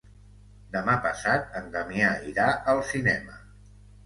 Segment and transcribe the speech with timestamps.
[0.75, 3.39] Demà passat en Damià irà al cinema.